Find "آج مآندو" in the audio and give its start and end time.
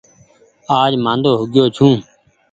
0.79-1.31